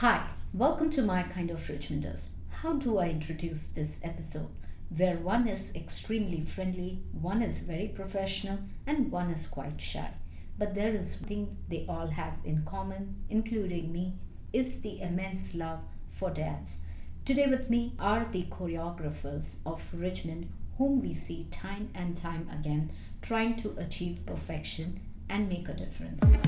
[0.00, 2.36] Hi, welcome to My Kind of Richmonders.
[2.48, 4.48] How do I introduce this episode?
[4.96, 10.10] Where one is extremely friendly, one is very professional, and one is quite shy.
[10.56, 14.14] But there is one thing they all have in common, including me,
[14.54, 16.80] is the immense love for dance.
[17.26, 22.90] Today with me are the choreographers of Richmond, whom we see time and time again
[23.20, 24.98] trying to achieve perfection
[25.28, 26.38] and make a difference.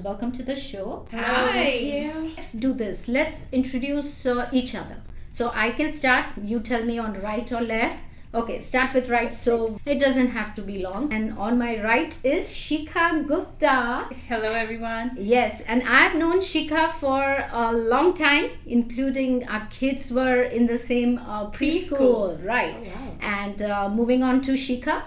[0.00, 1.06] Hey welcome to the show.
[1.12, 2.10] Hi.
[2.34, 3.06] Let's do this.
[3.06, 4.96] Let's introduce uh, each other.
[5.30, 6.24] So I can start.
[6.42, 8.02] You tell me on right or left.
[8.32, 9.34] Okay, start with right.
[9.34, 11.12] So it doesn't have to be long.
[11.12, 14.06] And on my right is Shikha Gupta.
[14.26, 15.18] Hello, everyone.
[15.18, 20.78] Yes, and I've known Shikha for a long time, including our kids were in the
[20.78, 22.46] same uh, preschool, Preschool.
[22.46, 22.74] right?
[22.78, 23.16] Oh, wow.
[23.20, 25.02] And uh, moving on to Shikha.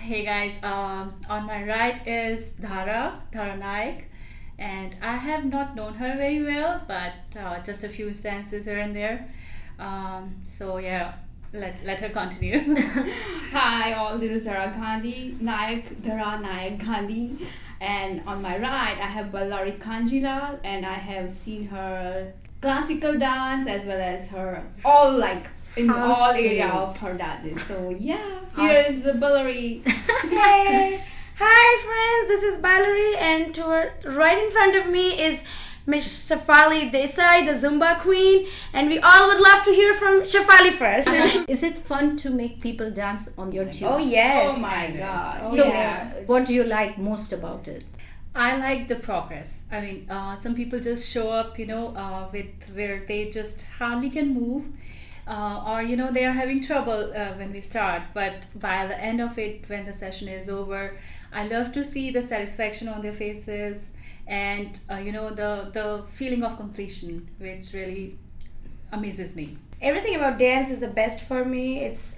[0.00, 4.06] Hey guys, um, on my right is Dhara, Dhara Naik,
[4.58, 8.78] and I have not known her very well, but uh, just a few instances here
[8.78, 9.28] and there.
[9.78, 11.14] Um, so yeah,
[11.52, 12.74] let, let her continue.
[13.52, 14.16] Hi, all.
[14.16, 17.46] This is Dhara Gandhi, Nayak Dhara Nayak Gandhi,
[17.80, 22.32] and on my right I have Ballari Kanjilal, and I have seen her
[22.62, 25.46] classical dance as well as her all like
[25.78, 26.80] in How all area sweet.
[26.80, 27.62] of her dances.
[27.66, 29.86] So yeah, How here the Ballari.
[29.86, 31.00] Hey,
[31.36, 33.64] hi friends, this is Ballari and to
[34.04, 35.40] right in front of me is
[35.86, 40.72] Miss Shafali Desai, the Zumba queen, and we all would love to hear from Shafali
[40.72, 41.08] first.
[41.48, 43.84] Is it fun to make people dance on your tunes?
[43.84, 44.54] oh yes.
[44.54, 45.56] Oh my God.
[45.56, 46.18] So, yes.
[46.26, 47.84] what do you like most about it?
[48.34, 49.62] I like the progress.
[49.72, 53.66] I mean, uh, some people just show up, you know, uh, with where they just
[53.78, 54.66] hardly can move,
[55.28, 58.02] uh, or you know, they are having trouble uh, when we start.
[58.14, 60.96] But by the end of it, when the session is over,
[61.32, 63.92] I love to see the satisfaction on their faces,
[64.26, 68.18] and uh, you know, the the feeling of completion, which really
[68.92, 69.58] amazes me.
[69.80, 71.80] Everything about dance is the best for me.
[71.84, 72.16] It's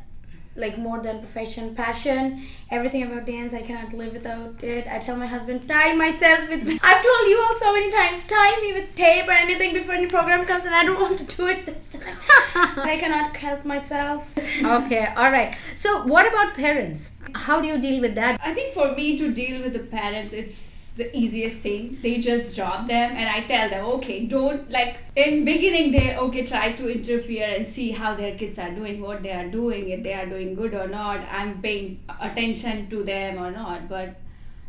[0.56, 2.42] like more than profession, passion.
[2.70, 4.86] Everything about dance, I cannot live without it.
[4.88, 6.78] I tell my husband, tie myself with.
[6.82, 10.06] I've told you all so many times, tie me with tape or anything before any
[10.06, 12.16] program comes, and I don't want to do it this time.
[12.54, 14.28] I cannot help myself.
[14.62, 15.56] Okay, all right.
[15.74, 17.12] So, what about parents?
[17.34, 18.40] How do you deal with that?
[18.42, 20.69] I think for me to deal with the parents, it's
[21.00, 21.98] the easiest thing.
[22.02, 26.46] They just drop them, and I tell them, okay, don't like in beginning they okay
[26.46, 30.02] try to interfere and see how their kids are doing, what they are doing, if
[30.08, 31.20] they are doing good or not.
[31.40, 32.00] I'm paying
[32.30, 34.16] attention to them or not, but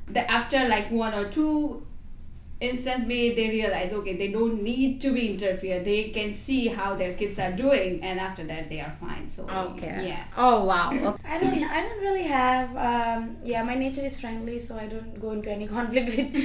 [0.07, 1.85] the after like one or two
[2.61, 6.95] instance maybe they realize okay they don't need to be interfere they can see how
[6.95, 10.07] their kids are doing and after that they are fine so Okay.
[10.09, 10.89] yeah Oh, wow.
[11.33, 11.63] I don't.
[11.63, 12.69] I don't really have.
[12.89, 16.33] Um, yeah, my nature is friendly, so I don't go into any conflict with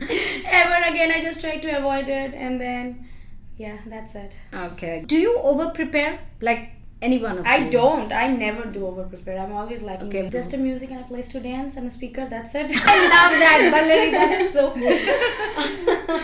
[0.00, 1.10] ever again.
[1.10, 3.08] I just try to avoid it, and then,
[3.56, 4.36] yeah, that's it.
[4.54, 5.04] Okay.
[5.06, 6.70] Do you over prepare like
[7.02, 7.70] any one of I you?
[7.70, 8.12] don't.
[8.12, 9.38] I never do over prepare.
[9.38, 10.28] I'm always like Okay.
[10.30, 12.26] just a music and a place to dance and a speaker.
[12.28, 12.70] That's it.
[12.74, 14.10] I love that, Valerie.
[14.18, 16.22] That is so good.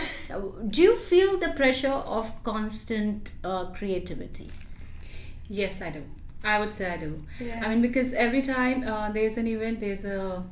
[0.71, 4.49] Do you feel the pressure of constant uh, creativity?
[5.47, 6.03] Yes, I do.
[6.43, 7.23] I would say I do.
[7.39, 7.61] Yeah.
[7.63, 10.43] I mean, because every time uh, there's an event, there's a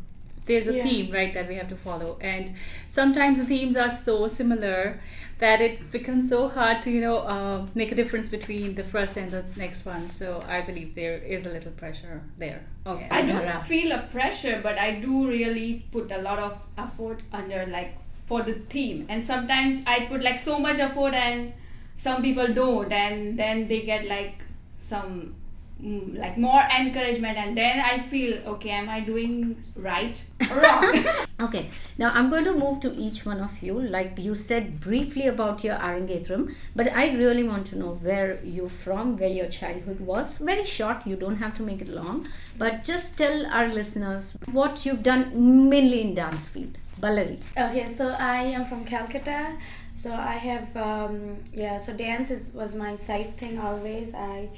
[0.46, 0.84] there's a Yeah.
[0.84, 2.52] theme, right, that we have to follow, and
[2.88, 5.00] sometimes the themes are so similar
[5.40, 9.18] that it becomes so hard to you know uh, make a difference between the first
[9.18, 10.10] and the next one.
[10.10, 12.62] So I believe there is a little pressure there.
[12.86, 13.08] Okay.
[13.12, 13.54] I Dhara.
[13.54, 17.98] don't feel a pressure, but I do really put a lot of effort under like
[18.28, 19.06] for the theme.
[19.10, 21.54] And sometimes I put like so much effort, and
[21.98, 24.44] some people don't, and then they get like
[24.80, 25.36] some
[25.84, 31.06] like more encouragement, and then I feel okay, am I doing right or wrong?
[31.42, 33.80] Okay, now I'm going to move to each one of you.
[33.82, 38.70] Like you said briefly about your Arangetram, but I really want to know where you're
[38.70, 40.38] from, where your childhood was.
[40.38, 42.28] Very short, you don't have to make it long,
[42.60, 46.78] but just tell our listeners what you've done mainly in dance field.
[47.00, 47.40] Ballari.
[47.58, 49.58] Okay, so I am from Calcutta.
[49.96, 51.80] So I have um, yeah.
[51.80, 54.14] So dance is, was my side thing always.
[54.14, 54.50] I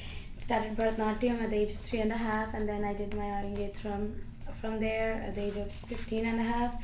[0.43, 3.23] started Bharatanatyam at the age of three and a half, and then I did my
[3.23, 4.15] Arangetram
[4.59, 6.75] from there at the age of 15 and a half.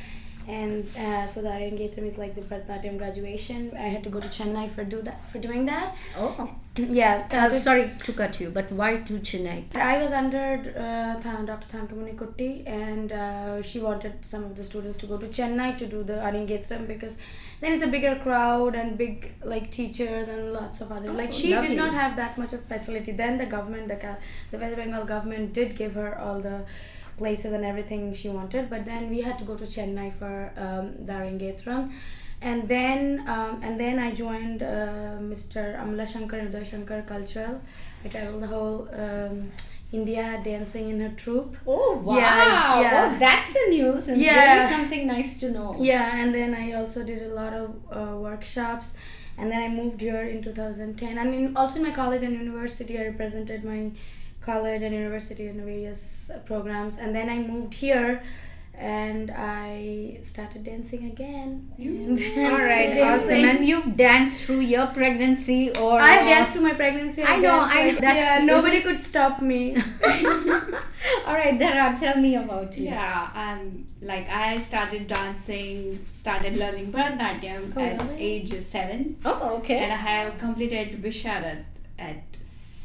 [0.49, 3.71] And uh, so the Arangetram is like the Bharatanatyam graduation.
[3.77, 5.95] I had to go to Chennai for do that for doing that.
[6.17, 7.27] Oh, Yeah.
[7.31, 9.75] Uh, sorry to cut you, but why to Chennai?
[9.75, 11.77] I was under uh, Dr.
[11.77, 15.85] Thankamani Kutty, and uh, she wanted some of the students to go to Chennai to
[15.85, 17.17] do the Arangetram because
[17.61, 21.09] then it's a bigger crowd and big like teachers and lots of other.
[21.09, 21.69] Oh, like she lovely.
[21.69, 23.11] did not have that much of facility.
[23.11, 24.17] Then the government, the
[24.51, 26.63] the West Bengal government, did give her all the
[27.21, 28.69] places and everything she wanted.
[28.73, 30.33] But then we had to go to Chennai for
[30.65, 31.15] um, the
[32.49, 33.01] And then,
[33.35, 35.61] um, and then I joined uh, Mr.
[35.81, 37.55] Amala Shankar Uday Shankar Cultural.
[38.03, 39.51] I traveled the whole um,
[39.91, 41.57] India dancing in her troupe.
[41.67, 42.17] Oh wow!
[42.17, 43.11] Yeah, yeah.
[43.15, 44.39] Oh, that's the news and Yeah.
[44.39, 45.69] really something nice to know.
[45.79, 48.95] Yeah, and then I also did a lot of uh, workshops.
[49.39, 51.17] And then I moved here in 2010.
[51.17, 53.91] And in, also in my college and university, I represented my
[54.41, 56.97] college and university and various uh, programs.
[56.97, 58.21] And then I moved here
[58.75, 61.69] and I started dancing again.
[61.77, 63.43] And All right, still awesome.
[63.49, 67.21] And you've danced through your pregnancy or I've danced through my pregnancy.
[67.23, 69.75] I I've know, I- like- that's- yeah, nobody could stop me.
[71.25, 72.85] All right, Dhara, tell me about you.
[72.85, 78.21] Yeah, um, like I started dancing, started learning Bharatanatyam Oh, at really?
[78.21, 79.79] age seven, Oh, okay.
[79.79, 81.63] and I have completed Visharad
[81.97, 82.28] at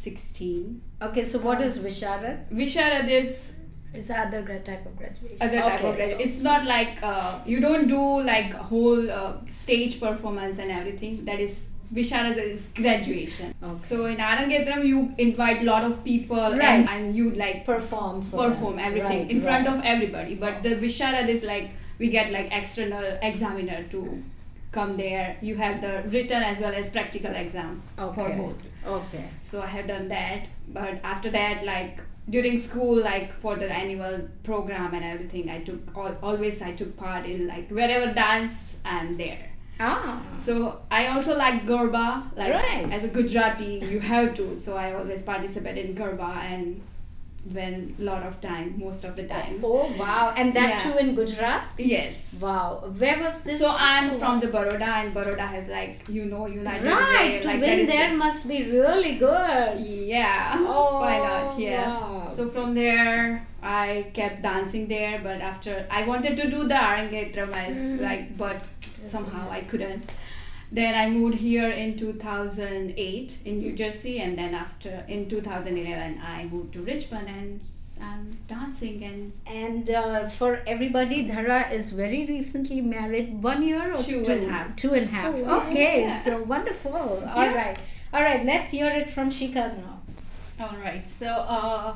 [0.08, 0.80] sixteen.
[1.08, 2.38] Okay, so what is Visharad?
[2.62, 3.52] Visharad is
[3.98, 5.36] It's the other type of graduation.
[5.46, 5.88] other type Okay.
[5.90, 6.20] of graduation.
[6.28, 11.24] It's not like uh, you don't do like whole uh, stage performance and everything.
[11.28, 11.60] That is
[11.98, 13.54] Visharad is graduation.
[13.68, 13.80] Okay.
[13.90, 16.62] So in Arangetram you invite a lot of people Right.
[16.72, 18.86] and, and you like Perform for perform them.
[18.90, 19.76] everything Right, in front right.
[19.76, 20.34] of everybody.
[20.44, 24.04] But the Visharad is like we get like external examiner to
[24.72, 25.36] come there.
[25.40, 28.70] You have the written as well as practical exam for both.
[28.86, 29.24] Okay.
[29.40, 30.46] So I have done that.
[30.68, 32.00] But after that, like
[32.30, 36.96] during school, like for the annual program and everything, I took al- always I took
[36.96, 39.50] part in like wherever dance I'm there.
[39.80, 40.22] Ah.
[40.38, 42.90] So I also like Garba, like Right.
[42.92, 44.56] as a Gujarati, you have to.
[44.58, 46.80] So I always participate in Garba and
[47.52, 49.60] when lot of time, most of the time.
[49.62, 50.32] Oh wow!
[50.36, 50.78] And that Yeah.
[50.78, 51.64] too in Gujarat.
[51.76, 52.34] Yes.
[52.40, 52.84] Wow.
[52.98, 53.60] Where was this?
[53.60, 57.42] So I'm from the Baroda, and Baroda has like you know United Right.
[57.42, 59.80] To like win there the- must be really good.
[59.80, 60.56] Yeah.
[60.58, 61.58] Oh, Why not?
[61.58, 61.88] Yeah.
[61.88, 62.28] wow.
[62.34, 67.52] So from there, I kept dancing there, but after I wanted to do the Arangetram
[67.54, 68.00] as Mm.
[68.00, 68.56] like, but
[69.04, 70.14] somehow I couldn't.
[70.72, 76.44] Then I moved here in 2008 in New Jersey, and then after in 2011 I
[76.46, 77.60] moved to Richmond and
[78.00, 83.40] I'm dancing and And uh, for everybody, Dhara is very recently married.
[83.42, 84.32] One year or Two two?
[84.32, 84.76] and a half.
[84.76, 85.34] Two and a half.
[85.36, 85.60] Oh.
[85.68, 86.20] Okay, Yeah.
[86.20, 86.92] so wonderful.
[86.96, 87.54] All Yeah.
[87.54, 87.78] right,
[88.12, 88.44] all right.
[88.44, 90.00] Let's hear it from Shikha now.
[90.60, 91.06] All right.
[91.08, 91.94] So uh,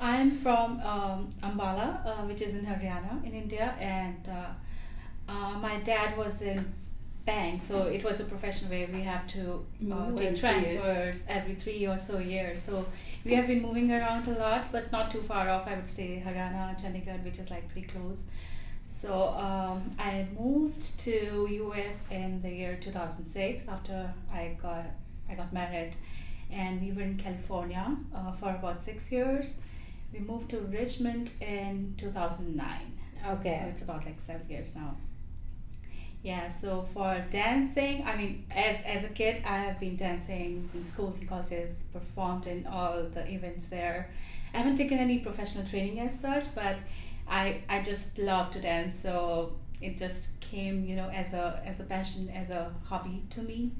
[0.00, 5.76] I'm from um, Ambala, uh, which is in Haryana in India, and uh, uh, my
[5.80, 6.58] dad was in
[7.26, 8.88] bank, so it was a professional way.
[8.90, 12.62] We have to uh, take every transfers every three or so years.
[12.62, 12.86] So
[13.24, 15.66] we have been moving around a lot, but not too far off.
[15.66, 18.22] I would say Haryana, Chandigarh, which is like pretty close.
[18.86, 24.86] So um, I moved to US in the year 2006 after I got
[25.28, 25.96] I got married,
[26.50, 29.58] and we were in California uh, for about six years.
[30.12, 32.92] We moved to Richmond in 2009.
[33.28, 33.60] Okay.
[33.62, 34.96] So it's about like seven years now.
[36.26, 40.84] Yeah, so for dancing, I mean, as, as a kid, I have been dancing in
[40.84, 44.10] schools and colleges, performed in all the events there.
[44.52, 46.78] I haven't taken any professional training as such, but
[47.28, 51.78] I, I just love to dance, so it just came, you know, as a as
[51.78, 53.70] a passion, as a hobby to me.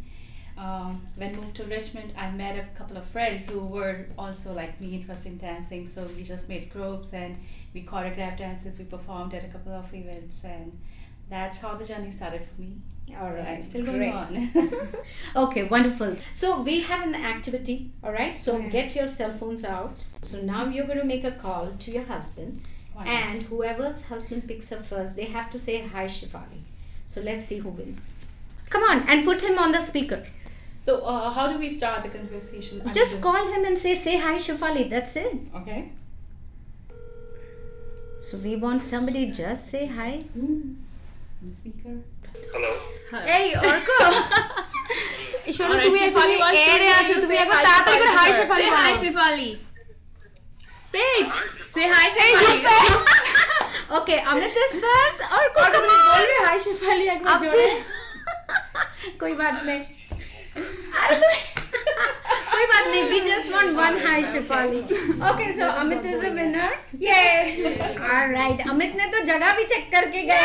[0.57, 4.81] Um, when moved to Richmond, I met a couple of friends who were also like
[4.81, 5.85] me, interested in dancing.
[5.85, 7.37] So we just made groups and
[7.75, 8.79] we choreographed dances.
[8.79, 10.79] We performed at a couple of events, and
[11.29, 12.77] that's how the journey started for me.
[13.21, 14.13] All right, still going great.
[14.13, 14.51] on.
[15.37, 16.17] okay, wonderful.
[16.35, 18.37] So we have an activity, all right?
[18.37, 18.69] So Okay.
[18.71, 20.05] get your cell phones out.
[20.23, 22.61] So now you're going to make a call to your husband,
[22.95, 23.09] Why not?
[23.15, 26.61] and whoever's husband picks up first, they have to say hi, Shifali.
[27.09, 28.13] So let's see who wins.
[28.69, 30.25] Come on, and put him on the speaker.
[30.51, 32.83] So uh, how do we start the conversation?
[32.93, 34.91] Just call him and say, say hi, Shifali.
[34.91, 35.37] That's it.
[35.55, 35.93] Okay.
[38.21, 40.23] So we want somebody just say hi.
[41.60, 41.96] speaker.
[42.54, 42.72] Hello.
[43.38, 43.90] এই অর্ক
[45.58, 47.66] শোনো Alright, তুমি Shefali actually wants to এরে hear আছো you তুমি say একবার hi,
[47.68, 48.80] তাড়াতাড়ি করে high Shefali Shefali first.
[48.80, 49.50] বলো Sifali.
[50.94, 51.30] Say it.
[51.76, 52.06] Say hi,
[53.98, 56.04] Okay, Amit is first or Arka come তুমি on.
[56.12, 57.68] বলবে হাই শেফালি একবার अब জোরে
[59.22, 59.82] कोई बात नहीं
[61.02, 61.38] আরে তুমি
[62.56, 64.82] कोई बात नहीं we just want one hi Shifali
[65.30, 67.76] okay so Amit is a winner Yay!
[68.12, 68.60] All right.
[68.74, 70.40] Amit ने तो जगह भी check करके गया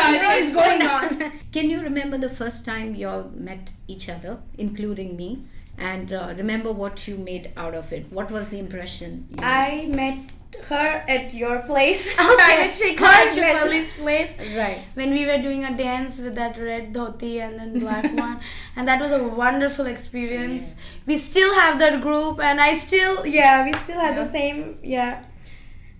[0.00, 1.32] Something is going on.
[1.52, 5.30] Can you remember the first time you all met each other, including me?
[5.78, 8.12] And uh, remember what you made out of it.
[8.12, 9.26] What was the impression?
[9.30, 10.18] you I met
[10.63, 12.15] her at your place.
[12.25, 12.43] Okay.
[12.43, 14.37] I met Shikha Her at place.
[14.57, 14.79] Right.
[14.93, 18.39] When we were doing a dance with that red dhoti and then black one,
[18.75, 20.75] and that was a wonderful experience.
[21.05, 25.23] We still have that group, and I still, yeah, we still have the same, yeah.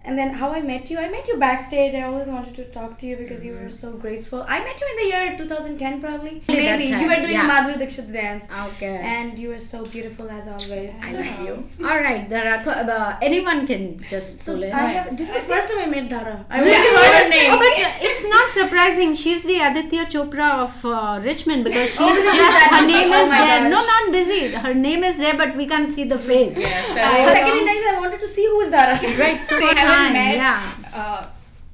[0.07, 1.95] And then how I met you, I met you backstage.
[1.95, 4.45] I always wanted to talk to you because you were so graceful.
[4.47, 6.41] I met you in the year 2010, probably.
[6.45, 7.50] Probably Maybe you were doing yeah.
[7.50, 8.97] Madhuri Dixit dance, Okay.
[9.15, 11.00] and you were so beautiful as always.
[11.03, 11.53] I love you.
[11.89, 12.29] All right.
[12.29, 14.74] There are co- uh, anyone can just So pull in.
[14.74, 16.45] I have, this is the first time I met Dhara.
[16.50, 16.65] I Yeah.
[16.65, 17.51] really heard her name.
[17.53, 17.74] Oh, but
[18.09, 19.15] it's not surprising.
[19.15, 22.93] She's the Aditya Chopra of uh, Richmond because she's Oh, just her busy.
[22.93, 23.69] name Oh is my there.
[23.75, 24.41] No, not busy.
[24.65, 26.55] Her name is there, but we can't see the face.
[26.57, 28.95] Yes, Uh, that's second intention, I wanted to see who is Dhara.
[29.25, 29.41] Right.
[29.41, 30.35] So We haven't met.
[30.35, 30.99] Yeah.
[31.01, 31.25] uh,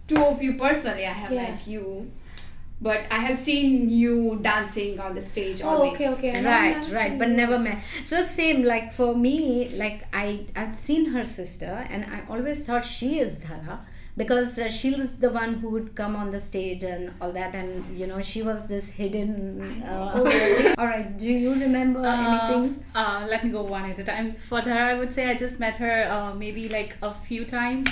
[0.07, 1.05] two of you personally.
[1.05, 1.43] I have Yeah.
[1.51, 2.11] met you,
[2.81, 5.61] but I have seen you dancing on the stage.
[5.63, 5.93] Oh, always.
[5.93, 6.43] okay, okay.
[6.43, 9.35] Right right but never met so same like for me
[9.83, 10.25] like i
[10.55, 13.77] i've seen her sister and i always thought she is dhara
[14.17, 17.55] because uh, she was the one who would come on the stage and all that
[17.55, 22.99] and you know she was this hidden uh, all right do you remember anything Uh,
[22.99, 24.33] uh, let me go one at a time.
[24.49, 27.87] For her, I would say I just met her uh, maybe like a few times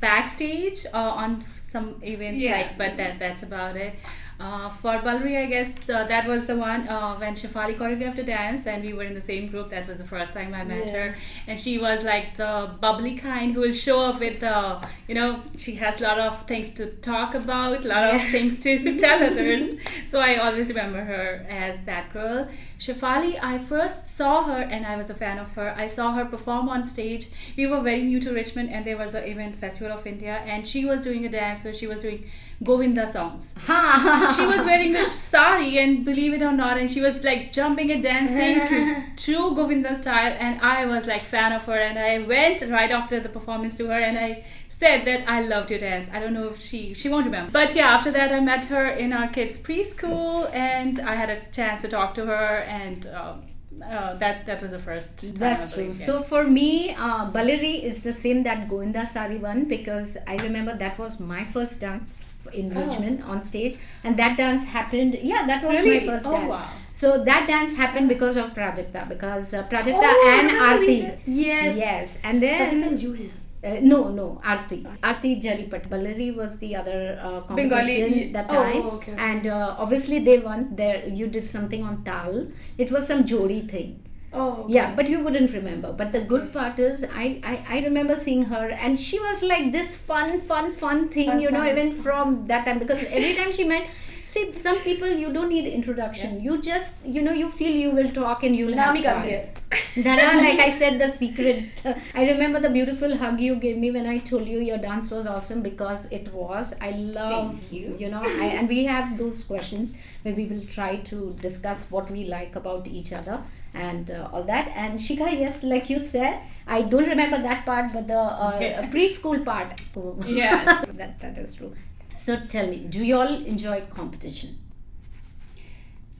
[0.00, 2.56] backstage uh, on some events, Yeah.
[2.56, 3.94] like, but that that's about it.
[4.38, 8.22] Uh, for Ballari, I guess uh, that was the one uh, when Shafali choreographed a
[8.22, 9.70] dance, and we were in the same group.
[9.70, 10.96] That was the first time I met Yeah.
[11.08, 11.16] her,
[11.46, 15.40] and she was like the bubbly kind who will show up with, uh, you know,
[15.56, 19.22] she has a lot of things to talk about, a lot of things to tell
[19.24, 19.70] others.
[20.04, 22.46] So I always remember her as that girl.
[22.78, 25.74] Shafali, I first saw her and I was a fan of her.
[25.76, 27.28] I saw her perform on stage.
[27.56, 30.68] We were very new to Richmond, and there was the event Festival of India, and
[30.68, 32.30] she was doing a dance where she was doing
[32.64, 37.22] Govinda songs she was wearing the sari and believe it or not and she was
[37.22, 41.78] like jumping and dancing to true govinda style and i was like fan of her
[41.78, 44.42] and i went right after the performance to her and i
[44.78, 47.74] said that i loved your dance i don't know if she she won't remember but
[47.74, 51.82] yeah after that i met her in our kids preschool and i had a chance
[51.82, 52.48] to talk to her
[52.80, 53.42] and um,
[53.84, 55.92] uh, that that was the first That's true.
[55.92, 60.74] So for me, uh, Ballari is the same that Govinda Sari one because I remember
[60.78, 62.18] that was my first dance
[62.54, 62.80] in Oh.
[62.86, 65.18] Richmond on stage, and that dance happened.
[65.32, 66.00] Yeah, that was Really?
[66.00, 66.54] my first Oh, dance.
[66.56, 66.68] wow.
[66.94, 71.00] So that dance happened because of Prajakta, because uh, Prajakta Oh, and remember we Aarti.
[71.02, 71.76] did- Yes.
[71.86, 72.60] Yes, and then.
[72.62, 73.30] Prajakta and Julia.
[73.66, 74.78] Uh, no, no, Aarti.
[75.02, 75.88] Aarti Jaripat.
[75.88, 78.82] Ballari was the other uh, competition Bengali, that oh, time.
[78.86, 79.14] okay, okay.
[79.18, 80.74] And uh, obviously they won.
[80.76, 82.46] There, you did something on Tal.
[82.78, 84.02] It was some Jodi thing.
[84.32, 84.64] Oh.
[84.64, 84.74] okay.
[84.74, 85.92] Yeah, but you wouldn't remember.
[85.92, 89.72] But the good part is, I, I, I remember seeing her, and she was like
[89.72, 91.68] this fun, fun, fun thing, Fun, you know, fun.
[91.68, 92.78] even from that time.
[92.78, 93.88] Because every time she met,
[94.36, 96.40] see, some people you don't need introduction.
[96.40, 100.04] You just, you know, you feel you will talk and you'll Nami have fun.
[100.04, 101.82] That are, like I said, the secret.
[102.14, 105.26] I remember the beautiful hug you gave me when I told you your dance was
[105.26, 106.74] awesome because it was.
[106.80, 108.08] I love, Thank you.
[108.10, 112.24] know, I, and we have those questions where we will try to discuss what we
[112.24, 113.42] like about each other
[113.74, 114.68] and uh, all that.
[114.74, 118.90] And Shikha, yes, like you said, I don't remember that part, but the uh, Yeah.
[118.96, 119.80] preschool part.
[120.26, 121.72] yeah, that that is true.
[122.16, 124.58] So tell me, do you all enjoy competition?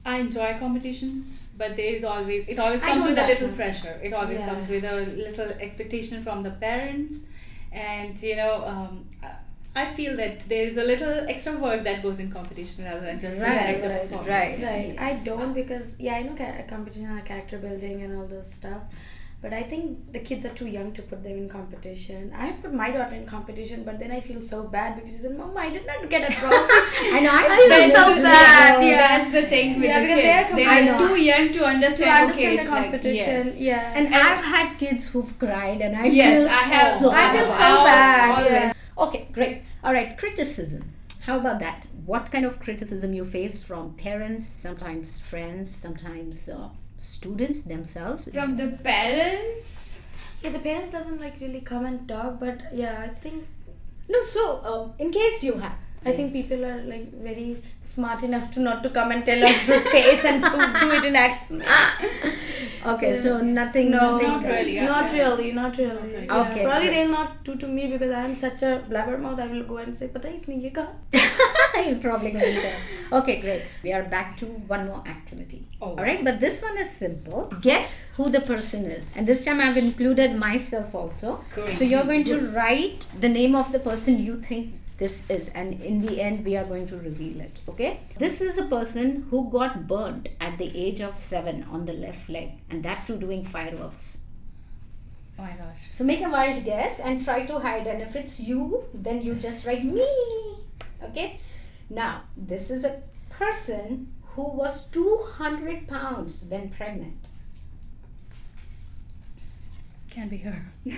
[0.05, 3.57] I enjoy competitions, but there is always it always comes with a little much.
[3.57, 3.99] pressure.
[4.01, 4.45] It always Yeah.
[4.53, 7.25] comes with a little expectation from the parents,
[7.71, 9.35] and you know, um, I-
[9.75, 13.19] I feel that there is a little extra work that goes in competition rather than
[13.19, 14.61] just Right, direct the right, performance.
[14.63, 14.63] right.
[14.63, 14.95] Right.
[14.99, 18.81] I don't because yeah, I know ca- competition and character building and all those stuff.
[19.39, 22.33] But I think the kids are too young to put them in competition.
[22.35, 25.37] I've put my daughter in competition, but then I feel so bad because she said,
[25.37, 26.55] "Mom, I did not get a trophy."
[27.15, 28.79] I know, I I feel feel so so bad.
[28.79, 28.87] bad.
[28.87, 28.97] Yeah.
[29.03, 30.55] That's the thing with Yeah, the because they are kids.
[30.55, 32.09] They are, too young to to understand.
[32.23, 33.45] understand okay, the it's like- competition.
[33.47, 33.57] yes.
[33.57, 33.93] Yeah.
[33.97, 36.99] And I've had kids who've cried, and I Yes, feel I have.
[36.99, 37.57] so I feel bad.
[37.59, 38.51] so Al- bad.
[38.51, 38.73] Yeah.
[39.05, 39.61] Okay, great.
[39.83, 40.81] All right, criticism.
[41.27, 41.85] How about that?
[42.07, 48.29] What kind of criticism you face from parents, sometimes friends, sometimes uh, students themselves?
[48.33, 50.01] From the parents.
[50.43, 53.45] Yeah, the parents doesn't like really come and talk, but yeah, I think
[54.09, 54.21] no.
[54.21, 55.73] So, um, in case you have,
[56.05, 59.65] I think people are like very smart enough to not to come and tell us
[59.65, 60.49] the face and to
[60.81, 61.63] do it in action.
[62.85, 63.15] okay.
[63.15, 63.89] So nothing.
[63.91, 64.85] No, nothing Not really, yeah.
[64.85, 66.07] Not really, not really.
[66.11, 66.25] really.
[66.25, 66.93] Yeah, Okay, Probably good.
[66.95, 69.39] they'll not do to me because I am such a blabbermouth.
[69.39, 70.93] I will go and say, "Pata hai isne ye kaha?"
[71.85, 73.19] You're probably going to tell.
[73.19, 73.63] Okay, great.
[73.83, 75.67] We are back to one more activity.
[75.81, 75.91] Oh.
[75.91, 77.53] All right, but this one is simple.
[77.61, 79.13] Guess who the person is.
[79.15, 81.43] And this time I've included myself also.
[81.53, 81.75] Great.
[81.77, 85.79] So you're going to write the name of the person you think this is and
[85.79, 89.47] in the end we are going to reveal it okay this is a person who
[89.51, 93.45] got burnt at the age of 7 on the left leg and that too doing
[93.45, 94.17] fireworks
[95.39, 95.81] Oh my gosh.
[95.91, 97.85] so make a wild guess and try to hide.
[97.85, 100.03] And if it's you, then you just write me.
[101.03, 101.39] Okay?
[101.89, 107.29] Now, this is a person who was 200 pounds when pregnant.
[110.09, 110.65] Can't be her.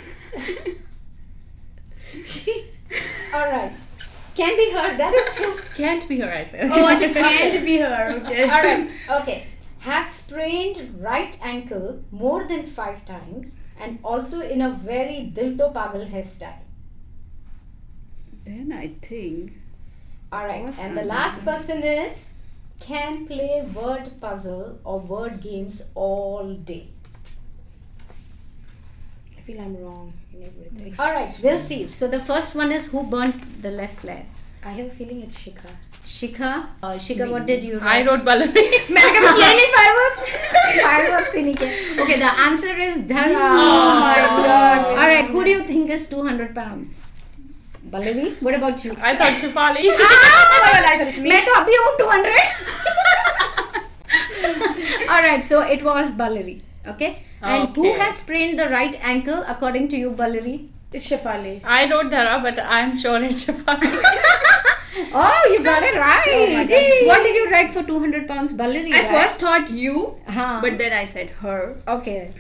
[2.24, 2.66] She.
[3.34, 3.74] Alright.
[4.36, 5.56] Can be her, that is true.
[5.76, 6.70] Can't be her, I said.
[6.72, 8.22] Oh, it can't be her.
[8.24, 8.50] Okay.
[8.50, 9.48] Alright, okay.
[9.80, 15.70] Has sprained right ankle more than five times and also in a very dil to
[15.70, 16.64] pagal hairstyle.
[18.46, 19.54] Then I think.
[20.32, 21.10] Alright, and the mm-hmm.
[21.10, 22.34] last person is
[22.80, 26.88] can play word puzzle or word games all day.
[29.36, 30.96] I feel I'm wrong in everything.
[31.00, 31.88] Alright, we'll see.
[31.88, 34.26] So the first one is who burnt the left leg?
[34.64, 35.72] I have a feeling it's Shikha.
[36.06, 38.06] Shikha, Uh, what did you write?
[38.06, 38.54] I wrote ballerina.
[38.96, 40.22] मैं कभी fireworks.
[40.84, 43.50] fireworks he Okay, the answer is Dhara.
[43.52, 44.86] Oh my god.
[44.86, 47.04] All right, who do you think is 200 pounds?
[47.92, 48.96] Balavi, what about you?
[49.02, 49.90] I thought Shefali.
[49.90, 51.54] ah, मैं तो
[51.98, 52.80] 200.
[55.10, 56.62] All right, so it was Balavi.
[56.88, 57.24] Okay.
[57.42, 57.82] And okay.
[57.82, 60.70] who has sprained the right ankle according to you, Balavi?
[60.92, 61.62] It's Shefali.
[61.64, 64.02] I wrote Dhara, but I'm sure it's Shefali.
[65.14, 66.24] oh, you got it right.
[66.34, 68.94] Oh what did you write for 200 pounds, Balavi?
[68.94, 69.12] I right?
[69.12, 70.60] first thought you, uh-huh.
[70.62, 71.78] but then I said her.
[71.88, 72.32] Okay.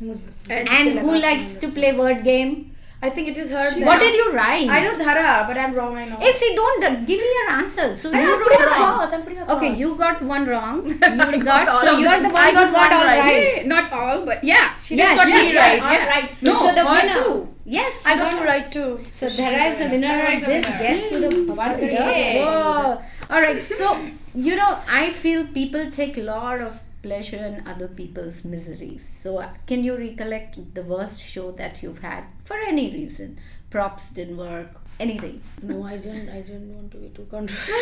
[0.00, 2.74] And, and who likes to play word game?
[3.00, 3.64] I think it is her.
[3.72, 4.68] She- What did you write?
[4.68, 5.96] I know Dhara, but I'm wrong.
[5.96, 6.16] I know.
[6.16, 7.94] Hey, see, don't uh, give me your answer.
[7.94, 8.72] So I you know, I'm wrote putting wrong.
[8.94, 9.12] across.
[9.12, 9.56] I'm putting across.
[9.58, 10.82] Okay, you got one wrong.
[10.90, 13.18] You got got all so you're the one I who got got one all right.
[13.20, 13.58] right.
[13.60, 14.74] Eh, Not all, but yeah.
[14.80, 15.92] She Yeah, did got she me got right.
[15.92, 16.08] yeah.
[16.08, 16.42] right.
[16.42, 17.14] No, so the winner.
[17.22, 17.54] too.
[17.64, 18.46] Yes, I she got two it.
[18.46, 19.00] right too.
[19.12, 20.78] So Dhara is the winner of this winner.
[20.82, 21.80] guess to the Bhavani.
[21.92, 22.44] Yay.
[22.44, 23.00] Whoa.
[23.30, 23.64] All right.
[23.64, 23.96] So
[24.34, 29.04] you know, I feel people take a lot of pleasure and other people's miseries.
[29.22, 29.30] So,
[29.66, 33.38] can you recollect the worst show that you've had for any reason?
[33.70, 34.68] Props didn't work,
[35.00, 35.40] anything.
[35.62, 36.28] No, I don't.
[36.28, 37.74] I don't want to be too controversial.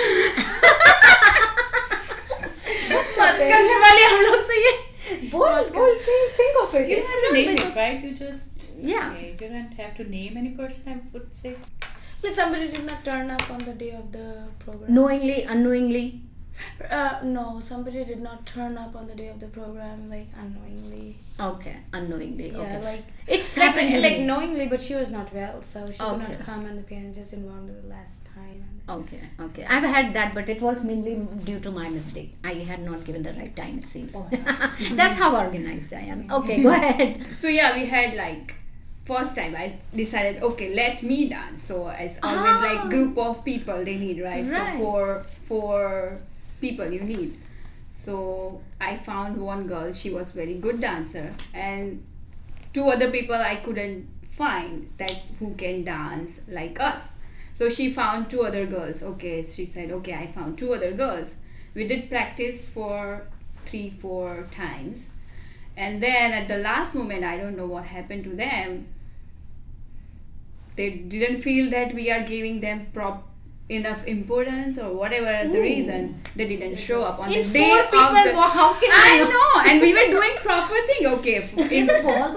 [5.30, 6.88] bold, bold thing, think of it.
[6.88, 8.02] You it's not name it, right?
[8.04, 9.12] You just yeah.
[9.12, 10.92] Say, you don't have to name any person.
[10.92, 11.56] I would say.
[12.22, 14.94] But somebody did not turn up on the day of the program.
[14.94, 16.22] Knowingly, unknowingly.
[16.90, 21.16] Uh, no, somebody did not turn up on the day of the program, like unknowingly.
[21.38, 22.50] Okay, unknowingly.
[22.50, 22.84] Yeah, okay.
[22.84, 24.26] like It's like, happened to like me.
[24.26, 27.32] knowingly, but she was not well, so she could not come, and the parents just
[27.32, 28.64] involved at the last time.
[28.88, 29.64] Okay, okay.
[29.68, 32.34] I've had that, but it was mainly due to my mistake.
[32.44, 34.14] I had not given the right time, it seems.
[34.16, 34.28] Oh.
[34.92, 36.30] That's how organized I am.
[36.30, 37.26] Okay, go ahead.
[37.40, 38.54] So yeah, we had like
[39.04, 41.62] first time I decided okay let me dance.
[41.64, 42.62] So it's always Ah.
[42.82, 44.44] like group of people they need right.
[44.44, 44.72] Right.
[44.72, 46.18] So four four
[46.66, 47.40] people you need.
[48.04, 49.92] So I found one girl.
[49.92, 52.04] She was very good dancer and
[52.72, 57.02] two other people I couldn't find that who can dance like us.
[57.58, 59.02] So she found two other girls.
[59.02, 61.34] Okay, she said, okay, I found two other girls.
[61.74, 63.26] We did practice for
[63.64, 65.06] three, four times.
[65.76, 68.88] And then at the last moment, I don't know what happened to them.
[70.76, 73.26] They didn't feel that we are giving them prop
[73.68, 75.62] enough importance or whatever the Ooh.
[75.62, 79.70] reason they didn't show up on In the day of the how can I know,
[79.70, 81.06] and we were doing proper thing.
[81.06, 81.90] Okay, in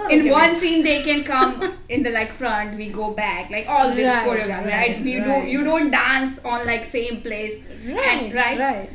[0.10, 3.94] in one scene they can come in the like front, we go back, like all
[3.94, 5.06] this Right, choreography, right, right?
[5.06, 5.46] You right.
[5.46, 8.60] do you don't dance on like same place, Right, and, right?
[8.60, 8.90] right.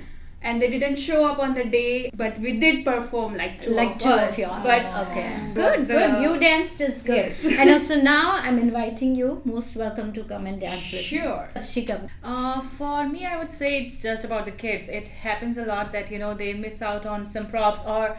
[0.48, 3.92] And they didn't show up on the day, but we did perform like two like
[3.96, 4.32] of two us.
[4.32, 4.48] of you.
[4.70, 6.10] But okay, good, good.
[6.16, 7.16] uh, You danced is good.
[7.16, 7.44] yes.
[7.60, 9.40] and also now I'm inviting you.
[9.46, 11.12] Most welcome to come and dance with me.
[11.12, 11.48] sure.
[11.56, 12.10] Shikha.
[12.22, 14.88] Uh, for me, I would say it's just about the kids.
[14.88, 18.16] It happens a lot that you know they miss out on some props, or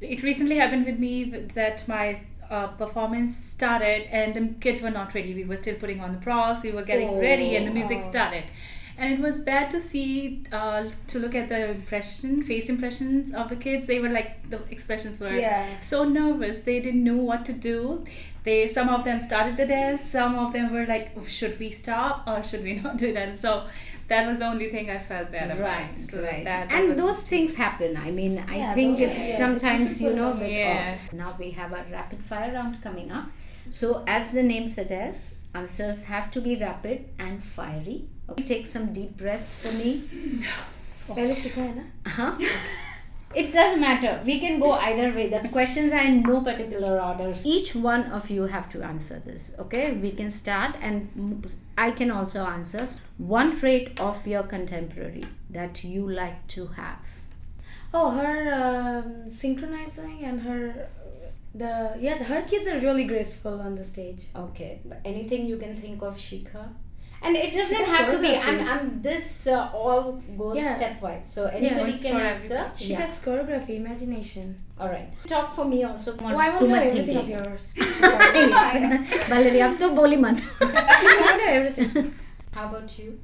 [0.00, 1.24] it recently happened with me
[1.60, 2.06] that my
[2.48, 5.34] uh, performance started and the kids were not ready.
[5.34, 6.62] We were still putting on the props.
[6.62, 8.10] We were getting ready, and the music Oh.
[8.10, 8.44] started.
[8.98, 13.48] And it was bad to see, uh, to look at the impression, face impressions of
[13.50, 13.84] the kids.
[13.86, 15.66] They were like the expressions were Yeah.
[15.82, 16.60] so nervous.
[16.60, 18.04] They didn't know what to do.
[18.44, 20.00] They some of them started the dance.
[20.02, 23.38] Some of them were like, should we stop or should we not do that?
[23.38, 23.64] So
[24.08, 25.60] that was the only thing I felt bad about.
[25.60, 26.44] Right, So right.
[26.44, 27.96] that- that and was- those things happen.
[27.96, 29.38] I mean, I Yeah, think those- it's yeah.
[29.38, 30.94] sometimes, you know, with Yeah.
[31.12, 33.26] Now we have a rapid fire round coming up.
[33.68, 38.07] So, as the name suggests, Answers have to be rapid and fiery.
[38.29, 40.01] Okay, take some deep breaths for me.
[41.09, 42.31] पहले शिखा है ना Huh?
[43.33, 44.21] It doesn't matter.
[44.25, 45.29] We can go either way.
[45.29, 47.33] The questions are in no particular order.
[47.45, 49.55] Each one of you have to answer this.
[49.57, 51.47] Okay, we can start, and
[51.77, 52.85] I can also answer.
[53.17, 56.99] One trait of your contemporary that you like to have.
[57.93, 60.89] Oh, her um, synchronizing and her
[61.56, 64.26] the yeah her kids are really graceful on the stage.
[64.34, 66.68] Okay but anything you can think of Shikha,
[67.22, 70.76] and it doesn't Shikha's have to be i'm i'm this uh, all goes yeah.
[70.78, 72.70] stepwise so anybody yeah, can answer.
[72.74, 73.06] She yeah.
[73.24, 74.56] choreography imagination.
[74.78, 76.14] All right talk for me also.
[76.16, 76.34] Why?
[76.46, 77.74] i want to everything of yours?
[80.36, 82.14] To everything.
[82.52, 83.18] How about you?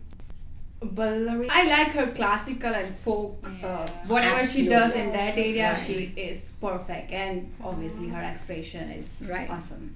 [0.85, 1.49] Ballari.
[1.51, 3.47] I like her classical and folk.
[3.62, 5.87] Uh, whatever she does in that area, Right.
[5.87, 9.49] she is perfect, and obviously her expression is Right.
[9.51, 9.95] awesome.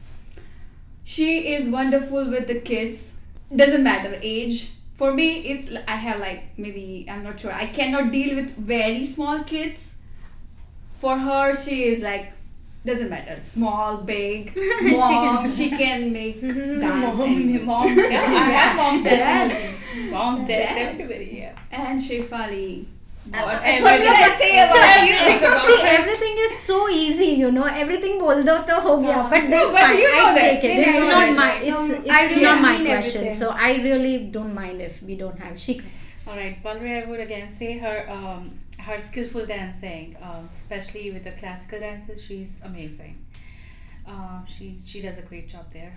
[1.04, 3.12] She is wonderful with the kids.
[3.54, 4.70] Doesn't matter age.
[4.98, 7.52] For me, it's I have like maybe I'm not sure.
[7.52, 9.94] I cannot deal with very small kids.
[11.00, 12.32] For her, she is like
[12.84, 15.50] doesn't matter small, big, mom.
[15.50, 19.75] she, can, make dance Mom, mom, yeah, I have moms, Dads.
[19.95, 20.89] dads, moms, dads, Dads.
[20.93, 21.55] everybody, yeah.
[21.71, 22.85] and Shefali.
[23.29, 25.15] What What did I say about you?
[25.15, 25.87] Think about See, her.
[25.87, 27.65] everything is so easy, you know.
[27.65, 29.15] Everything बोल दो तो हो गया.
[29.15, 29.29] हाँ.
[29.29, 30.39] But No, then but fine, you know I that.
[30.41, 30.71] take it.
[30.77, 31.47] Then It's I know not that, my.
[31.49, 31.67] right?
[31.67, 33.21] It's No, it's I really not my mean question.
[33.21, 33.39] everything.
[33.39, 35.85] So I really don't mind if we don't have Shikha.
[36.27, 38.49] All right, Balri, I would again say her um,
[38.87, 43.17] her skillful dancing, um, especially with the classical dances, she's amazing.
[44.07, 45.93] Uh, she she does a great job there.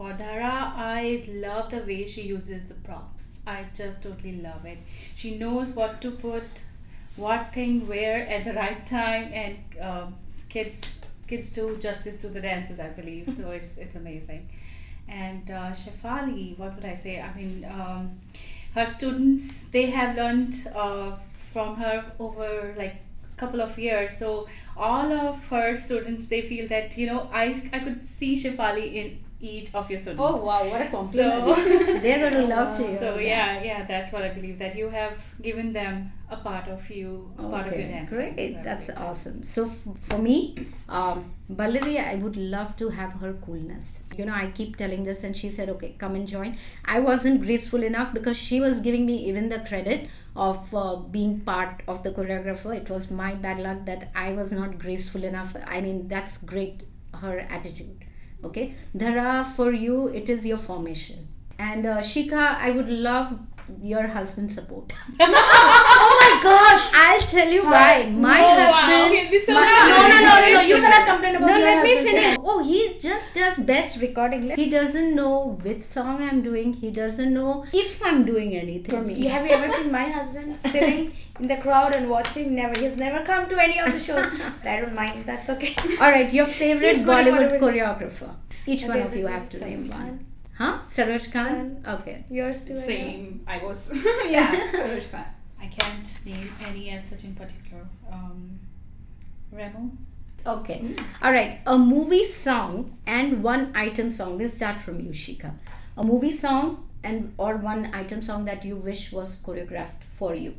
[0.00, 3.40] For Dhara, I love the way she uses the props.
[3.46, 4.78] I just totally love it.
[5.14, 6.62] She knows what to put,
[7.16, 10.14] what thing where at the right time, and um,
[10.48, 12.80] kids kids do justice to the dances.
[12.80, 13.50] I believe so.
[13.58, 14.48] It's it's amazing.
[15.06, 17.20] And uh, Shefali, what would I say?
[17.20, 17.66] I mean.
[17.66, 18.18] Um,
[18.74, 22.96] her students they have learned uh, from her over like
[23.36, 27.78] couple of years so all of her students they feel that you know i i
[27.78, 32.02] could see shefali in each of your students Oh wow, what a compliment.
[32.02, 32.98] They're gonna love to hear.
[32.98, 33.24] so that.
[33.24, 37.32] yeah yeah that's what i believe that you have given them a part of you
[37.38, 38.54] a part of your Okay, dancing great.
[38.56, 39.42] So That's believe awesome.
[39.42, 44.04] So f- for me, um, Ballari, I would love to have her coolness.
[44.16, 47.42] You know, I keep telling this, and she said, "Okay, come and join." I wasn't
[47.42, 52.02] graceful enough because she was giving me even the credit of uh, being part of
[52.04, 52.76] the choreographer.
[52.76, 55.56] It was my bad luck that I was not graceful enough.
[55.66, 56.84] I mean, that's great.
[57.24, 58.04] Her attitude.
[58.42, 61.28] Okay, Dhara, for you, it is your formation.
[61.58, 63.38] And uh, Shikha, I would love
[63.82, 64.92] your husband's support.
[66.02, 66.84] Oh my gosh!
[66.94, 68.08] I'll tell you why.
[68.10, 69.14] My wow, husband.
[69.14, 70.60] he'll be so my- No, no, no, no, no!
[70.60, 72.36] You cannot complain about No, let me finish.
[72.40, 74.50] Oh, he just does best recording.
[74.50, 76.72] He doesn't know which song I'm doing.
[76.72, 78.90] He doesn't know if I'm doing anything.
[78.90, 79.26] For me.
[79.26, 82.54] Have you ever seen my husband sitting in the crowd and watching?
[82.54, 82.78] Never.
[82.80, 84.26] He's never come to any of the shows.
[84.62, 85.26] But I don't mind.
[85.26, 85.74] That's okay.
[86.00, 88.34] All right, your favorite Bollywood choreographer.
[88.66, 90.26] Each one of you have to name one.
[90.60, 90.72] Khan.
[90.72, 90.78] Huh?
[90.86, 91.84] Saroj Khan?
[91.86, 92.24] Okay.
[92.30, 92.74] Yours too.
[92.74, 92.86] I know.
[92.86, 93.40] Same.
[93.46, 93.90] I was.
[94.26, 94.70] yeah.
[94.72, 95.24] Saroj Khan.
[95.60, 97.86] I can't name any as such in particular.
[98.12, 98.58] Um,
[99.52, 99.90] Remo.
[100.46, 100.96] Okay.
[101.22, 101.60] All right.
[101.66, 104.38] A movie song and one item song.
[104.38, 105.52] We'll start from you, Shikha.
[105.96, 110.54] A movie song and or one item song that you wish was choreographed for you.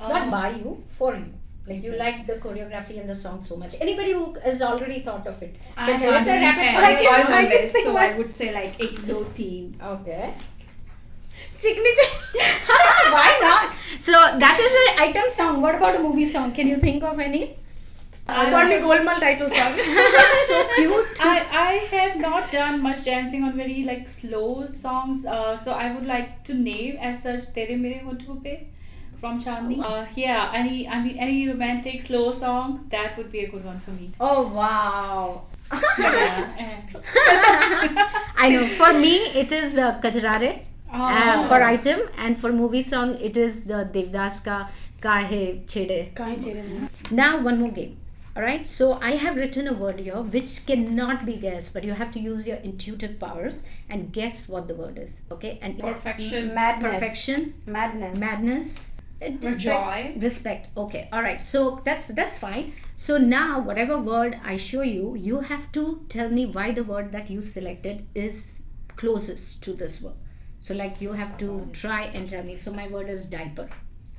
[0.00, 1.32] Not Um, by you, for you.
[1.66, 3.74] Like you like the choreography and the song so much.
[3.80, 5.54] Anybody who has already thought of it.
[5.76, 6.14] Can tell.
[6.14, 6.84] It's a rapid fire.
[6.90, 8.02] I can- I can So one.
[8.02, 9.74] I would say like Eklo theme.
[9.82, 10.34] Okay.
[11.58, 12.20] Chickeny chick-
[13.16, 13.74] Why not?
[14.00, 15.60] So that is an item song.
[15.62, 16.52] What about a movie song?
[16.52, 17.56] Can you think of any?
[18.26, 19.72] I For me, Golmaal title song.
[20.48, 21.06] so cute.
[21.20, 25.26] I, I have not done much dancing on very like slow songs.
[25.26, 28.60] Uh, so I would like to name as such Tere Mere Honthon Pe
[29.24, 29.80] from Chandni.
[29.90, 33.80] Uh, yeah, any I mean any romantic slow song that would be a good one
[33.88, 34.10] for me.
[34.20, 35.42] Oh wow.
[35.98, 36.52] Yeah,
[38.44, 38.66] I know.
[38.80, 40.52] For me, it is uh, Kajrare.
[40.94, 41.46] Uh, Oh.
[41.48, 44.58] for item and for movie song it is the Devdas ka
[45.06, 45.40] Kahe
[45.72, 45.96] Chede.
[46.20, 46.88] Kahin chede.
[47.10, 47.96] Now one more game.
[48.36, 52.12] Alright, so I have written a word here which cannot be guessed, but you have
[52.12, 55.22] to use your intuitive powers and guess what the word is.
[55.34, 55.58] Okay?
[55.62, 56.54] And Perfection.
[56.54, 56.92] Madness.
[56.94, 58.18] perfection, Madness.
[58.18, 58.86] madness,
[59.22, 60.16] Uh, respect, Joy.
[60.20, 60.68] respect.
[60.76, 61.40] Okay, all right.
[61.42, 62.72] So that's that's fine.
[62.96, 67.12] So now whatever word I show you, you have to tell me why the word
[67.12, 68.60] that you selected is
[68.96, 70.14] closest to this word.
[70.60, 72.56] So like you have to try and tell me.
[72.56, 73.68] So my word is diaper.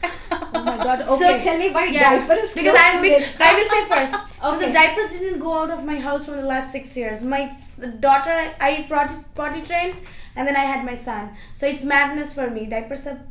[0.31, 1.01] Oh my god.
[1.01, 1.15] Okay.
[1.19, 3.35] So tell me why Yeah, diaper is because I this.
[3.39, 4.57] I will say first Okay.
[4.59, 7.23] because diapers didn't go out of my house for the last six years.
[7.23, 7.51] My
[7.99, 9.97] daughter I, I potty, potty trained,
[10.35, 11.31] and then I had my son.
[11.53, 12.65] So it's madness for me.
[12.65, 13.21] Diapers are.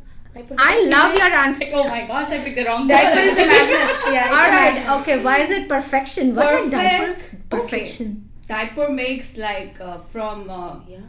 [0.57, 1.65] I love your answer.
[1.73, 4.13] oh my gosh, I picked the wrong Diaper is a madness.
[4.13, 4.27] Yeah.
[4.29, 5.01] All madness.
[5.01, 5.23] Okay.
[5.23, 6.35] Why is it perfection?
[6.35, 6.71] What are Perfect.
[6.71, 7.33] diapers?
[7.33, 7.43] Okay.
[7.49, 8.29] Perfection.
[8.47, 10.99] Diaper makes like uh, from uh, Yeah.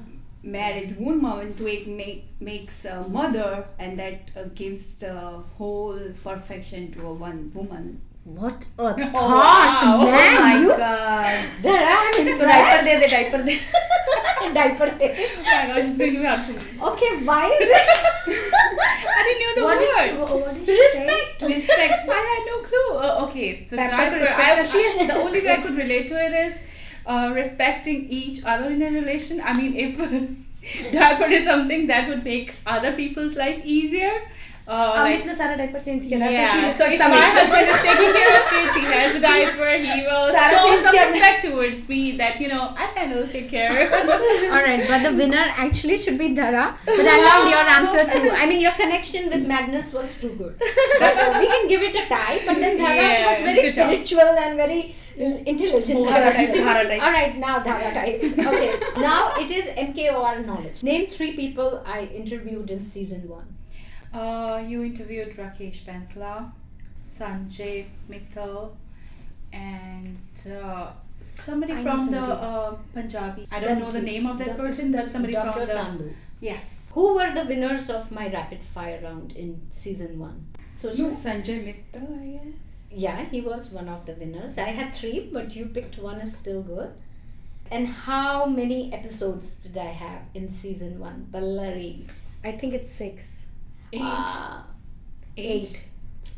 [0.43, 5.15] married woman to it make makes a mother, and that uh, gives the
[5.59, 10.05] whole perfection to a one woman what a oh, thought, wow.
[10.05, 10.37] man!
[10.37, 11.47] Oh my god!
[11.62, 12.85] There I am impressed.
[12.85, 13.61] Diaper de, diaper de.
[14.55, 15.15] diaper de.
[15.15, 15.83] Oh my God!
[15.87, 16.69] she's going to be absolutely.
[16.83, 17.87] Okay, why is it?
[19.07, 19.95] I didn't know the what word.
[19.95, 21.41] Did she, what did she respect.
[21.41, 21.55] Say?
[21.55, 22.09] Respect.
[22.11, 22.99] I had no clue.
[22.99, 26.59] Uh, okay, so diaper, I, I, the only way I could relate to it is
[27.07, 29.41] uh, respecting each other in a relation.
[29.41, 34.21] I mean, if diaper is something that would make other people's life easier,
[34.68, 36.72] uh, like, itna sara diaper change yeah.
[36.72, 40.33] so, if my husband is taking care of kids, he has a diaper, he will
[40.35, 43.70] show some respect towards me that, you know, I can also take care.
[44.57, 46.74] Alright, but the winner actually should be Dhara.
[46.85, 48.31] But I loved your answer too.
[48.31, 50.59] I mean, your connection with madness was too good.
[50.59, 54.18] But, uh, we can give it a tie, but then Dhara yeah, was very spiritual
[54.18, 54.38] job.
[54.38, 56.09] and very intelligent.
[56.09, 58.33] Alright, now Dhara types.
[58.37, 60.83] Okay, now it is MKOR knowledge.
[60.83, 63.46] Name three people I interviewed in season one.
[64.16, 66.50] Uh, you interviewed Rakesh Bansla,
[67.02, 68.70] Sanjay Mittal,
[69.52, 70.18] and
[70.59, 73.46] uh, somebody I know from the uh, Punjabi.
[73.50, 75.52] I don't know the name of that Dal- person, but somebody Dr.
[75.52, 76.12] from the Sandhu.
[76.40, 76.90] yes.
[76.94, 80.46] Who were the winners of my rapid fire round in season one?
[80.72, 82.55] So No, Sanjay Mittal, I guess.
[82.90, 84.57] Yeah, he was one of the winners.
[84.57, 86.90] I had three, but you picked one is still good.
[87.70, 91.26] And how many episodes did I have in season one?
[91.31, 92.07] Ballari.
[92.42, 93.36] I think it's six.
[95.37, 95.82] Eight.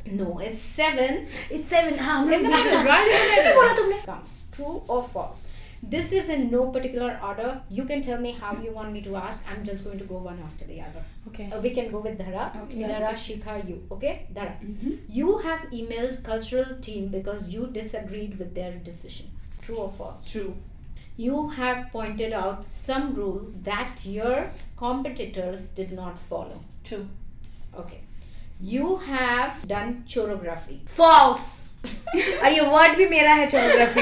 [0.06, 1.28] No, it's seven.
[1.50, 1.96] It's seven.
[2.00, 4.00] Ah, in.
[4.04, 5.46] Comes true or false.
[5.82, 7.60] This is in no particular order.
[7.70, 9.44] You can tell me how you want me to ask.
[9.48, 11.04] I'm just going to go one after the other.
[11.28, 11.50] Okay.
[11.52, 12.46] Uh, we can go with Dhara.
[12.64, 12.82] Okay.
[12.82, 13.86] Dhara, Shikha, you.
[13.92, 14.26] Okay?
[14.34, 14.58] Dhara.
[14.60, 14.94] Mm-hmm.
[15.08, 19.26] You have emailed cultural team because you disagreed with their decision.
[19.62, 20.28] True or false?
[20.28, 20.56] True.
[21.16, 26.60] You have pointed out some rule that your competitors did not follow.
[26.82, 27.08] True.
[27.78, 28.00] Okay.
[28.60, 30.80] You have done chorography.
[30.86, 31.46] False.
[32.44, 34.00] और ये word भी मेरा है choreography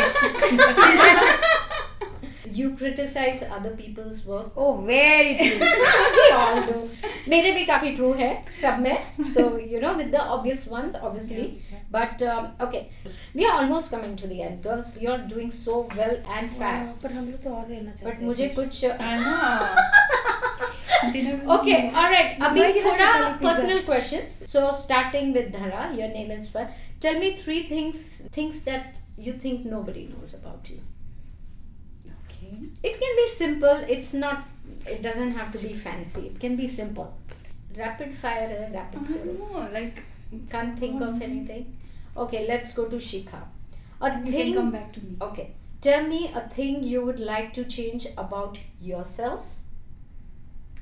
[2.59, 6.81] you criticise other people's work oh very true
[7.29, 8.31] मेरे भी काफ़ी true है
[8.63, 8.97] सब में.
[9.35, 11.47] So you know with the obvious ones obviously
[11.93, 12.23] but
[12.67, 12.81] okay
[13.37, 17.03] we are almost coming to the end girls you are doing so well and fast
[17.03, 20.25] पर हम लोग तो और रहना चाहते बट मुझे कुछ हाँ।
[21.57, 22.39] Okay, all right.
[22.39, 24.43] Abhi, I thoda personal questions.
[24.47, 26.69] So starting with Dhara, your name is Far.
[27.01, 30.81] Tell me three things things that you think nobody knows about you.
[32.25, 32.59] Okay.
[32.83, 33.85] It can be simple.
[33.97, 34.45] It's not.
[34.87, 36.27] It doesn't have to be fancy.
[36.29, 37.13] It can be simple.
[37.77, 39.35] Rapid fire, uh, I rapid don't fire.
[39.65, 40.03] know, like
[40.51, 41.77] Can't think of anything.
[42.17, 43.43] Okay, let's go to Shikha.
[44.01, 44.55] A you can thing.
[44.55, 45.17] come back to me.
[45.21, 49.45] Okay, tell me a thing you would like to change about yourself,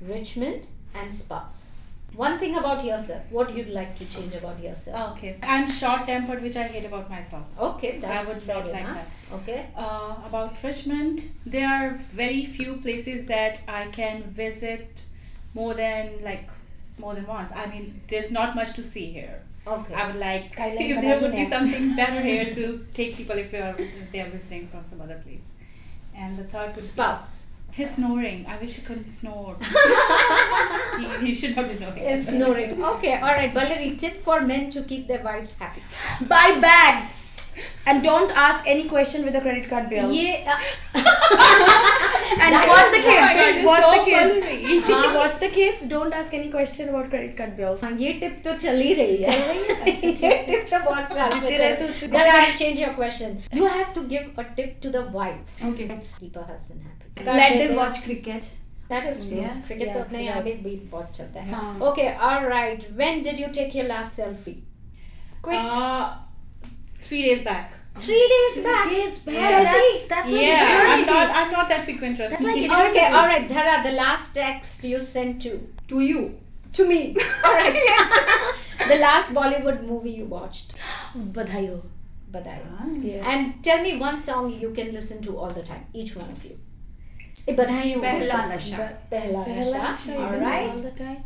[0.01, 1.71] Richmond, and spouse.
[2.15, 3.23] One thing about yourself.
[3.29, 5.17] What you'd like to change about yourself?
[5.17, 5.35] Okay.
[5.43, 7.43] I'm short tempered, which I hate about myself.
[7.59, 9.33] Okay, that's I would fair not like enough.
[9.33, 9.65] Okay.
[9.75, 15.07] Uh, about Richmond, there are very few places that I can visit
[15.53, 16.49] more than like
[16.97, 17.51] more than once.
[17.51, 19.41] I mean, there's not much to see here.
[19.67, 19.93] Okay.
[19.93, 23.51] I would like Skyline if there would be something better here to take people if,
[23.51, 25.49] you are, if they are visiting from some other place.
[26.15, 27.44] And the third would Spouse.
[27.75, 28.45] Be his snoring.
[28.47, 29.57] I wish he couldn't snore.
[30.99, 32.03] he, he should not be snoring.
[32.03, 32.83] Is snoring.
[32.83, 33.53] Okay, alright.
[33.53, 35.81] Valerie, tip for men to keep their wives happy.
[36.21, 37.24] Buy bags
[37.86, 40.10] And don't ask any question with a credit card bill.
[40.12, 40.58] Yeah.
[42.42, 43.56] And That watch is the Oh my God, kids.
[43.56, 44.44] it's Watch so the kids.
[44.44, 44.80] funny.
[44.80, 45.86] हाँ, Watch the kids.
[45.92, 47.82] Don't ask any question about credit card bills.
[47.84, 49.74] हाँ, ये tip तो चल ही रही है चल रही है?
[49.80, 52.80] अच्छा, ठीक ये टिप तो बहुत साल से जीते रहे चल तो- Then I'll change
[52.84, 53.36] your question.
[53.60, 55.58] You have to give a tip to the wives.
[55.72, 55.88] Okay.
[55.92, 57.28] Let's keep her husband happy.
[57.42, 58.48] Let them watch cricket.
[58.94, 59.42] That is true.
[59.42, 59.60] Yeah.
[59.66, 61.52] Cricket तो Yeah, अपने यहाँ भी भी बहुत चलता है.
[61.52, 61.78] हाँ.
[61.90, 62.88] Okay, all right.
[63.02, 64.58] When did you take your last selfie?
[65.42, 65.60] Quick.
[65.60, 66.08] Uh,
[67.07, 67.71] Three days back.
[67.99, 68.87] Three days back.
[68.87, 69.35] Three days back.
[69.35, 70.85] Yeah, that's, that's yeah.
[70.89, 71.29] I'm not.
[71.29, 72.17] I'm not that frequent.
[72.17, 73.05] That's like okay.
[73.05, 73.83] All right, Dhara.
[73.83, 75.51] The last text you sent to
[75.89, 76.37] to you
[76.73, 77.15] to me.
[77.45, 77.73] all right.
[77.73, 78.87] yeah.
[78.89, 80.73] the last Bollywood movie you watched.
[81.15, 81.81] Badhayo.
[82.31, 82.67] Badhayo.
[82.79, 83.31] Ah, yeah.
[83.31, 85.85] And tell me one song you can listen to all the time.
[85.93, 86.57] Each one of you.
[87.47, 88.01] Badhayo.
[88.01, 88.97] Pehla Nasha.
[89.11, 90.17] Pehla Nasha.
[90.17, 90.69] All right.
[90.69, 91.23] All the time.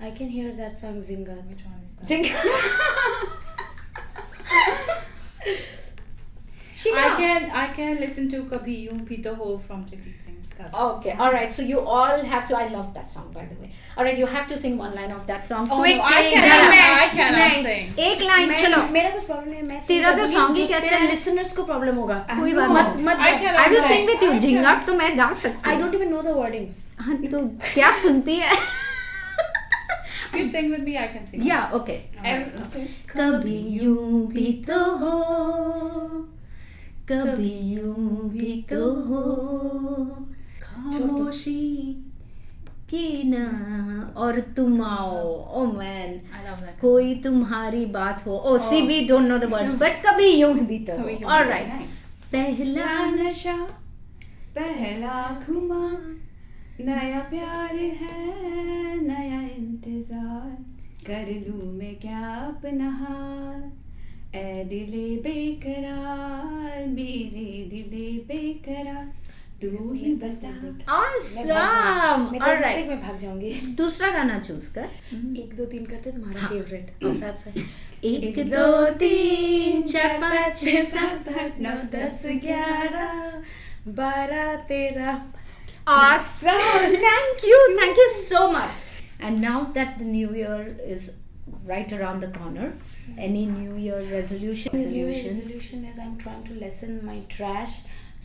[0.00, 1.36] I can hear that song Zinga.
[1.48, 2.08] Which one is that?
[2.08, 3.38] Zinga.
[6.84, 10.74] I can I can listen to Kabhi Yun Bhi To Ho from Jagdeep Singh's cousins.
[10.74, 11.50] Okay, all right.
[11.56, 12.56] So you all have to.
[12.60, 13.70] I love that song, by the way.
[13.96, 15.68] All right, you have to sing one line of that song.
[15.70, 16.74] Oh, Quick, no, I cannot.
[17.04, 17.94] I cannot sing.
[18.08, 21.08] एक line चलो मेरा कुछ problem है मैं तेरा तो song ही कैसा है?
[21.10, 24.94] लिसनर्स को प्रॉब्लम होगा कोई बात मत मत I will sing with you I तो
[25.02, 28.56] मैं गा सकती हूँ I don't even know the wordings हाँ तो क्या सुनती है
[30.34, 31.42] you sing with me, I can sing.
[31.46, 31.96] या ओके
[32.32, 32.84] Ev- okay.
[33.10, 35.16] कभी यूँ भी तो हो
[37.10, 39.22] कभी यूँ भी तो हो
[40.62, 41.60] खामोशी
[42.90, 43.44] कि ना
[44.16, 45.20] और तुम आओ
[45.60, 46.80] oh man I love that.
[46.80, 50.78] कोई तुम्हारी बात हो ओ see we don't know the words but कभी यूँ भी
[50.88, 51.68] तो कभी यूँ ऑल भी तो, राइट
[52.32, 53.56] पहला पहला नशा
[54.58, 55.14] पहला
[55.46, 55.84] घुमा
[56.86, 60.50] नया प्यार है नया इंतज़ार।
[61.06, 63.60] कर लूँ मैं क्या अपना हाल?
[64.34, 69.04] ए दिले बेकरार मेरे दिले बेकरार।
[69.62, 70.52] तू ही बता।
[70.92, 72.24] awesome!
[72.40, 72.86] all right.
[72.88, 74.88] मैं भाग जाऊँगी। दूसरा गाना चूज़ कर।
[75.40, 77.46] एक दो तीन करते तुम्हारा हाँ। फेवरेट दैट्स
[78.04, 83.42] एक दो तीन चार पाँच छः सात आठ नौ दस ग्यारह
[83.92, 85.14] बारह तेरह।
[85.86, 86.48] Awesome.
[86.52, 87.76] thank you.
[87.78, 88.72] Thank you so much.
[89.18, 91.18] And now that the new year is
[91.64, 92.72] right around the corner,
[93.18, 94.70] any new year resolution?
[94.72, 95.38] My new Resolution.
[95.38, 97.82] resolution is I'm trying to lessen my trash.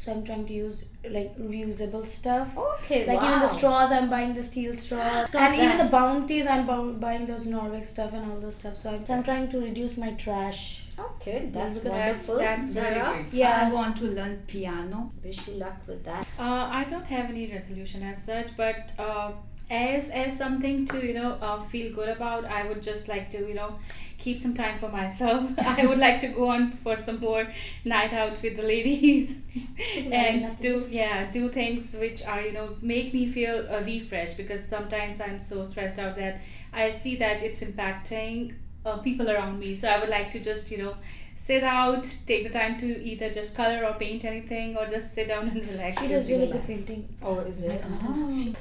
[0.07, 2.57] So I'm trying to use like reusable stuff.
[2.57, 3.05] Okay.
[3.05, 3.27] Like wow.
[3.27, 6.93] even the straws, I'm buying the steel straws, Got and even the bounties, I'm bou-
[6.93, 8.77] buying those Norway stuff and all those stuff.
[8.77, 10.85] So I'm, so I'm trying to reduce my trash.
[10.97, 12.37] Okay, that's Because That's, wonderful.
[12.37, 13.33] that's very Dhara, great.
[13.33, 13.67] Yeah.
[13.67, 16.25] I want to learn piano Wish you luck with that.
[16.39, 19.33] Uh, I don't have any resolution as such, but uh,
[19.69, 23.39] as as something to you know uh, feel good about, I would just like to
[23.45, 23.75] you know
[24.17, 25.43] keep some time for myself.
[25.59, 27.47] I would like to go on for some more
[27.85, 29.39] night out with the ladies
[30.11, 34.63] and do yeah do things which are you know make me feel uh, refreshed because
[34.63, 36.41] sometimes I'm so stressed out that
[36.73, 39.75] I see that it's impacting uh, people around me.
[39.75, 40.95] So I would like to just you know
[41.35, 45.27] sit out, take the time to either just color or paint anything, or just sit
[45.27, 45.99] down and relax.
[45.99, 47.07] She does really good painting.
[47.21, 47.81] Oh, is it?
[47.81, 48.53] God, I love she-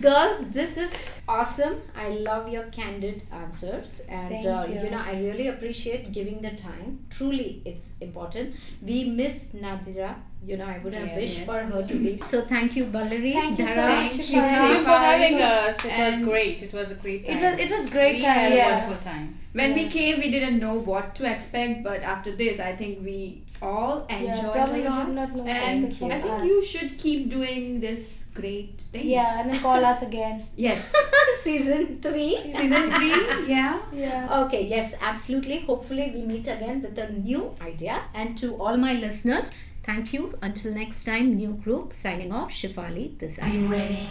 [0.00, 0.92] Girls, this is
[1.28, 1.80] awesome.
[1.96, 4.90] I love your candid answers, and Thank uh, you.
[4.90, 7.00] know I really appreciate giving the time.
[7.10, 8.54] Truly, it's important.
[8.82, 10.14] We miss Nadira.
[10.44, 11.44] You know, I would have Yeah, wished yeah.
[11.46, 12.20] for her to be.
[12.24, 13.32] So thank you, Ballari.
[13.32, 14.34] Thank you so much, Thank Shikha.
[14.34, 15.84] you, Thank you for having us.
[15.84, 16.62] It was great.
[16.62, 17.36] It was a great time.
[17.38, 18.34] It was it was great we time.
[18.38, 18.70] had a Yeah.
[18.78, 19.34] wonderful time.
[19.52, 23.42] when we came we didn't know what to expect but after this i think we
[23.68, 26.44] all enjoyed probably a lot not and i think us.
[26.50, 30.42] you should keep doing this great thing Yeah, and then call us again.
[30.56, 30.92] yes
[31.42, 32.32] Season three.
[32.58, 34.40] season 3 yeah Yeah.
[34.42, 35.58] Okay, yes, absolutely.
[35.70, 37.96] Hopefully, we meet again with a new idea.
[38.14, 39.52] And to all my listeners,
[39.88, 40.22] thank you.
[40.42, 42.50] Until next time, new group signing off.
[42.60, 44.02] Shifali, this Be ready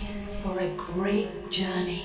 [0.42, 2.04] for a great journey.